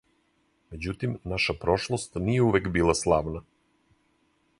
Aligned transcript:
Међутим, 0.75 1.11
наша 1.33 1.55
прошлост 1.65 2.17
није 2.29 2.47
увек 2.47 2.71
била 2.79 2.97
славна. 3.01 3.43